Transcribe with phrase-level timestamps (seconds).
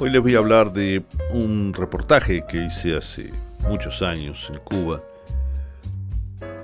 [0.00, 1.02] Hoy les voy a hablar de
[1.32, 3.32] un reportaje que hice hace
[3.68, 5.02] muchos años en Cuba.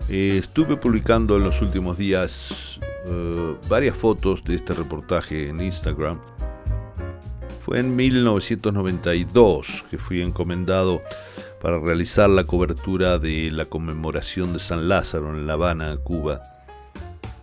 [0.09, 6.20] Estuve publicando en los últimos días eh, varias fotos de este reportaje en Instagram.
[7.65, 11.02] Fue en 1992 que fui encomendado
[11.60, 16.41] para realizar la cobertura de la conmemoración de San Lázaro en La Habana, Cuba,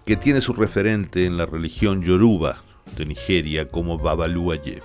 [0.05, 2.63] que tiene su referente en la religión yoruba
[2.95, 4.81] de Nigeria como Babalu Aye.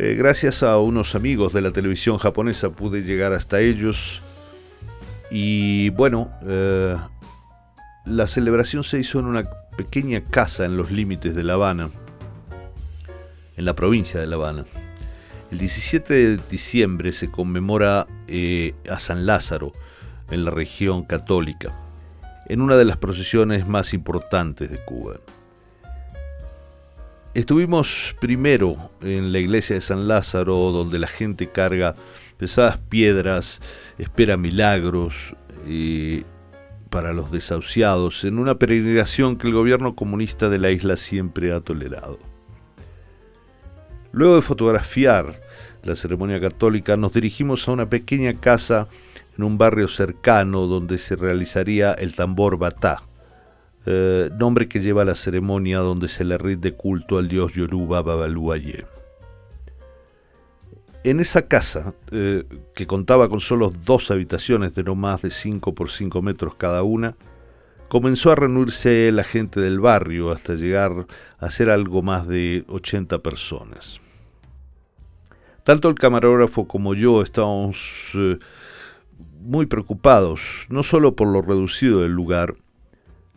[0.00, 4.22] Eh, gracias a unos amigos de la televisión japonesa pude llegar hasta ellos
[5.28, 6.96] y bueno, eh,
[8.04, 9.42] la celebración se hizo en una
[9.76, 11.90] pequeña casa en los límites de La Habana,
[13.56, 14.66] en la provincia de La Habana.
[15.50, 19.72] El 17 de diciembre se conmemora eh, a San Lázaro
[20.30, 21.72] en la región católica,
[22.46, 25.18] en una de las procesiones más importantes de Cuba.
[27.38, 31.94] Estuvimos primero en la iglesia de San Lázaro, donde la gente carga
[32.36, 33.60] pesadas piedras,
[33.96, 35.36] espera milagros
[36.90, 41.60] para los desahuciados, en una peregrinación que el gobierno comunista de la isla siempre ha
[41.60, 42.18] tolerado.
[44.10, 45.40] Luego de fotografiar
[45.84, 48.88] la ceremonia católica, nos dirigimos a una pequeña casa
[49.36, 53.04] en un barrio cercano donde se realizaría el tambor batá,
[53.86, 58.86] eh, nombre que lleva la ceremonia donde se le rinde culto al dios Yoruba Babaluaye.
[61.04, 65.74] En esa casa, eh, que contaba con solo dos habitaciones de no más de 5
[65.74, 67.16] por 5 metros cada una,
[67.88, 71.06] comenzó a reunirse la gente del barrio hasta llegar
[71.38, 74.00] a ser algo más de 80 personas.
[75.64, 78.38] Tanto el camarógrafo como yo estábamos eh,
[79.40, 82.54] muy preocupados, no solo por lo reducido del lugar,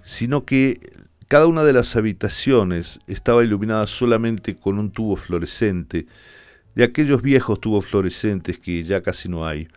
[0.04, 0.80] sino que
[1.28, 6.08] cada una de las habitaciones estaba iluminada solamente con un tubo fluorescente,
[6.76, 9.68] de aquellos viejos tubos fluorescentes que ya casi no hay,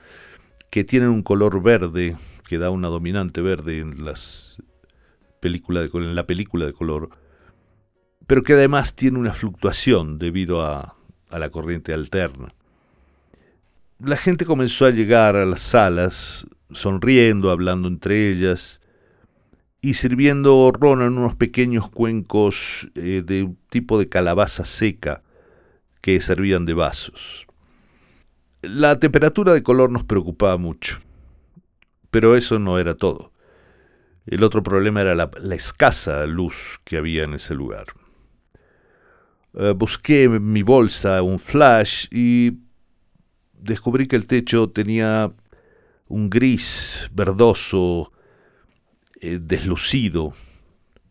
[0.70, 2.16] que tienen un color verde,
[2.48, 4.56] que da una dominante verde en, las
[5.40, 7.10] de, en la película de color,
[8.26, 10.96] pero que además tiene una fluctuación debido a,
[11.30, 12.54] a la corriente alterna.
[14.00, 18.80] La gente comenzó a llegar a las salas, sonriendo, hablando entre ellas,
[19.84, 25.22] y sirviendo ron en unos pequeños cuencos eh, de tipo de calabaza seca
[26.00, 27.46] que servían de vasos.
[28.62, 31.00] La temperatura de color nos preocupaba mucho,
[32.10, 33.32] pero eso no era todo.
[34.24, 37.88] El otro problema era la, escasa luz que había en ese lugar.
[39.52, 42.52] Eh, busqué en mi bolsa un flash y
[43.52, 45.30] descubrí que el techo tenía
[46.08, 48.13] un gris verdoso
[49.24, 50.34] eh, deslucido,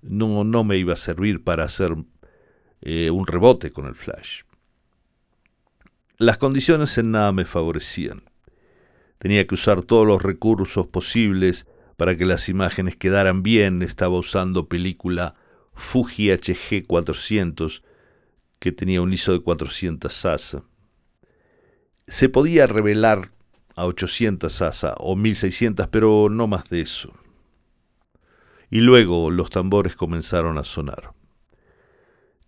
[0.04, 1.96] no, no me iba a servir para hacer
[2.82, 4.42] eh, un rebote con el flash.
[6.20, 8.22] Las condiciones en nada me favorecían.
[9.18, 11.66] Tenía que usar todos los recursos posibles
[11.98, 13.82] para que las imágenes quedaran bien.
[13.82, 15.34] Estaba usando película
[15.74, 17.84] Fuji HG 400,
[18.60, 20.64] que tenía un ISO de 400 ASA.
[22.06, 23.32] Se podía revelar
[23.76, 27.12] a 800 ASA o 1600, pero no más de eso
[28.70, 31.14] y luego los tambores comenzaron a sonar.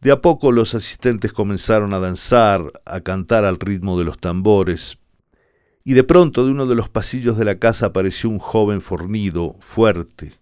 [0.01, 4.99] De a poco los asistentes comenzaron a danzar, a cantar al ritmo de los tambores,
[5.83, 9.55] y de pronto de uno de los pasillos de la casa apareció un joven fornido,
[9.59, 10.33] fuerte,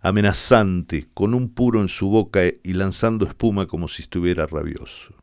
[0.00, 5.14] amenazante, con un puro en su boca y lanzando espuma como si estuviera rabioso.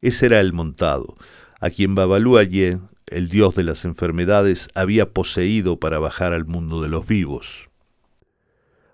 [0.00, 1.16] Ese era el montado,
[1.60, 6.88] a quien Babalú el dios de las enfermedades, había poseído para bajar al mundo de
[6.88, 7.71] los vivos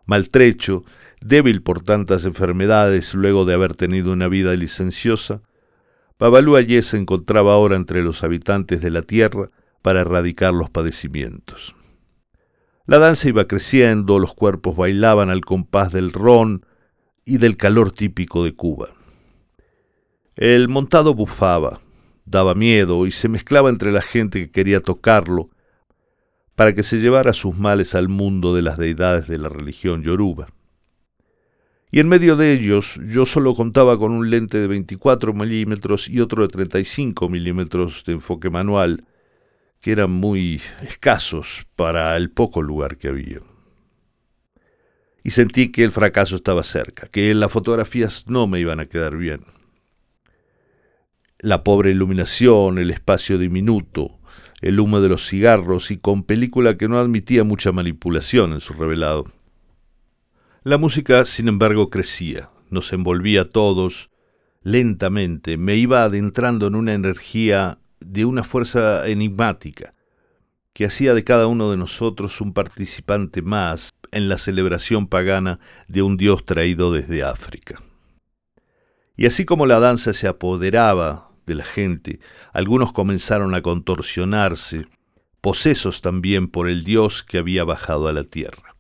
[0.09, 0.85] maltrecho,
[1.21, 5.43] débil por tantas enfermedades luego de haber tenido una vida licenciosa,
[6.19, 9.51] Babalú Ayé se encontraba ahora entre los habitantes de la tierra
[9.83, 11.77] para erradicar los padecimientos.
[12.87, 16.65] La danza iba creciendo, los cuerpos bailaban al compás del ron
[17.25, 18.89] y del calor típico de Cuba.
[20.37, 21.81] El montado bufaba,
[22.25, 25.51] daba miedo y se mezclaba entre la gente que quería tocarlo,
[26.59, 30.49] para que se llevara sus males al mundo de las deidades de la religión yoruba.
[31.93, 36.19] Y en medio de ellos yo solo contaba con un lente de 24 milímetros y
[36.19, 39.05] otro de 35 milímetros de enfoque manual,
[39.81, 43.39] que eran muy escasos para el poco lugar que había.
[45.23, 49.17] Y sentí que el fracaso estaba cerca, que las fotografías no me iban a quedar
[49.17, 49.45] bien.
[51.39, 54.18] La pobre iluminación, el espacio diminuto,
[54.61, 58.73] el humo de los cigarros y con película que no admitía mucha manipulación en su
[58.73, 59.27] revelado.
[60.65, 64.11] La música, sin embargo, crecía, nos envolvía a todos,
[64.63, 69.95] lentamente, me iba adentrando en una energía de una fuerza enigmática,
[70.73, 75.59] que hacía de cada uno de nosotros un participante más en la celebración pagana
[75.89, 77.83] de un dios traído desde África.
[79.17, 82.21] Y así como la danza se apoderaba de la gente,
[82.53, 84.87] algunos comenzaron a contorsionarse,
[85.41, 88.77] posesos también por el dios que había bajado a la tierra.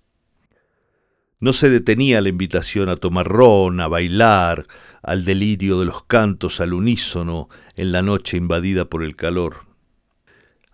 [1.40, 4.66] No se detenía la invitación a tomar ron, a bailar,
[5.02, 9.66] al delirio de los cantos al unísono en la noche invadida por el calor.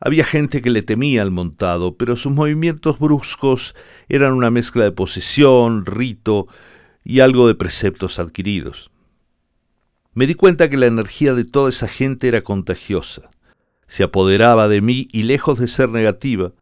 [0.00, 3.75] Había gente que le temía al montado, pero sus movimientos bruscos
[4.08, 6.49] eran una mezcla de posesión, rito
[7.05, 8.91] y algo de preceptos adquiridos.
[10.15, 13.31] Me di cuenta que la energía de toda esa gente era contagiosa.
[13.89, 16.53] Se apoderaba de mí y lejos de ser negativa,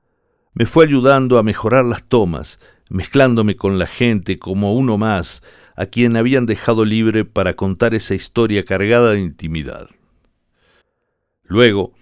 [0.54, 2.58] me fue ayudando a mejorar las tomas,
[2.90, 5.42] mezclándome con la gente como uno más,
[5.76, 9.88] a quien habían dejado libre para contar esa historia cargada de intimidad.
[11.44, 11.92] Luego,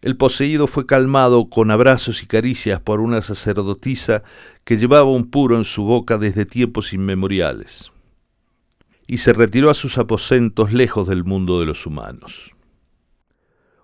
[0.00, 4.22] el poseído fue calmado con abrazos y caricias por una sacerdotisa
[4.64, 7.90] que llevaba un puro en su boca desde tiempos inmemoriales,
[9.08, 12.52] y se retiró a sus aposentos lejos del mundo de los humanos.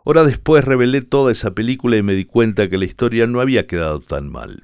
[0.05, 3.67] Hora después revelé toda esa película y me di cuenta que la historia no había
[3.67, 4.61] quedado tan mal.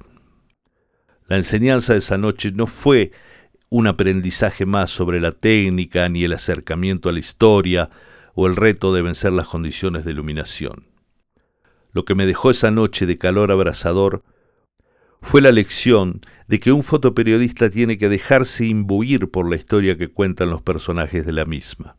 [1.27, 3.11] La enseñanza de esa noche no fue
[3.69, 7.89] un aprendizaje más sobre la técnica ni el acercamiento a la historia
[8.35, 10.85] o el reto de vencer las condiciones de iluminación.
[11.91, 14.23] Lo que me dejó esa noche de calor abrasador
[15.21, 20.09] fue la lección de que un fotoperiodista tiene que dejarse imbuir por la historia que
[20.09, 21.95] cuentan los personajes de la misma,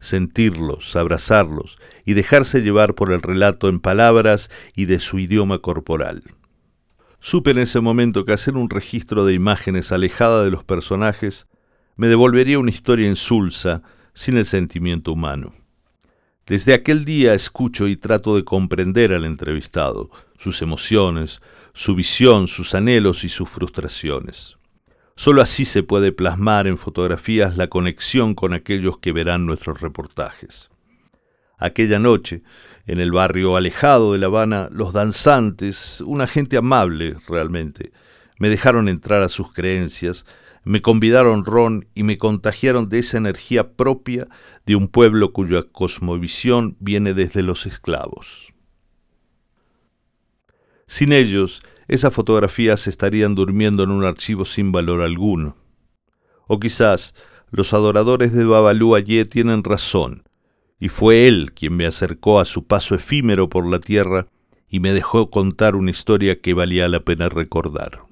[0.00, 6.22] sentirlos, abrazarlos y dejarse llevar por el relato en palabras y de su idioma corporal.
[7.20, 11.46] Supe en ese momento que hacer un registro de imágenes alejada de los personajes
[11.96, 13.82] me devolvería una historia insulsa
[14.14, 15.52] sin el sentimiento humano.
[16.46, 21.42] Desde aquel día escucho y trato de comprender al entrevistado, sus emociones,
[21.74, 24.56] su visión, sus anhelos y sus frustraciones.
[25.14, 30.70] Solo así se puede plasmar en fotografías la conexión con aquellos que verán nuestros reportajes.
[31.58, 32.42] Aquella noche,
[32.86, 37.92] en el barrio alejado de La Habana, los danzantes, una gente amable realmente,
[38.38, 40.24] me dejaron entrar a sus creencias,
[40.62, 44.28] me convidaron ron y me contagiaron de esa energía propia
[44.66, 48.52] de un pueblo cuya cosmovisión viene desde los esclavos.
[50.88, 55.56] Sin ellos, esas fotografías estarían durmiendo en un archivo sin valor alguno.
[56.46, 57.14] O quizás
[57.50, 60.24] los adoradores de Babalú Ayé tienen razón,
[60.80, 64.28] y fue él quien me acercó a su paso efímero por la tierra
[64.68, 68.02] y me dejó contar una historia que valía la pena recordar.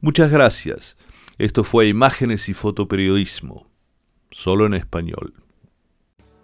[0.00, 0.96] Muchas gracias.
[1.38, 3.70] Esto fue Imágenes y Fotoperiodismo,
[4.30, 5.32] solo en español.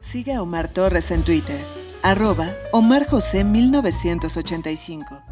[0.00, 1.60] Sigue a Omar Torres en Twitter,
[2.02, 5.22] arroba Omar José 1985.